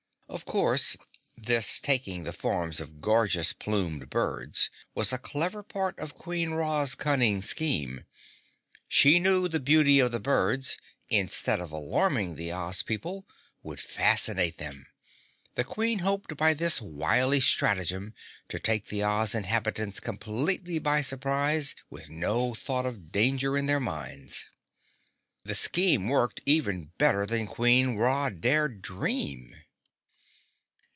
Of 0.31 0.45
course 0.45 0.95
this 1.35 1.77
taking 1.77 2.23
the 2.23 2.31
forms 2.31 2.79
of 2.79 3.01
gorgeous 3.01 3.51
plumed 3.51 4.09
birds 4.09 4.69
was 4.95 5.11
a 5.11 5.17
clever 5.17 5.61
part 5.61 5.99
of 5.99 6.15
Queen 6.15 6.51
Ra's 6.51 6.95
cunning 6.95 7.41
scheme. 7.41 8.05
She 8.87 9.19
knew 9.19 9.49
the 9.49 9.59
beauty 9.59 9.99
of 9.99 10.13
the 10.13 10.21
birds, 10.21 10.77
instead 11.09 11.59
of 11.59 11.73
alarming 11.73 12.37
the 12.37 12.49
Oz 12.53 12.81
people, 12.81 13.27
would 13.61 13.81
fascinate 13.81 14.57
them. 14.57 14.87
The 15.55 15.65
Queen 15.65 15.99
hoped 15.99 16.37
by 16.37 16.53
this 16.53 16.79
wily 16.81 17.41
stratagem 17.41 18.13
to 18.47 18.57
take 18.57 18.85
the 18.85 19.03
Oz 19.03 19.35
inhabitants 19.35 19.99
completely 19.99 20.79
by 20.79 21.01
surprise 21.01 21.75
with 21.89 22.09
no 22.09 22.55
thought 22.55 22.85
of 22.85 23.11
danger 23.11 23.57
in 23.57 23.65
their 23.65 23.81
minds. 23.81 24.45
The 25.43 25.55
scheme 25.55 26.07
worked 26.07 26.39
even 26.45 26.93
better 26.97 27.25
than 27.25 27.47
Queen 27.47 27.97
Ra 27.97 28.29
dared 28.29 28.81
dream. 28.81 29.57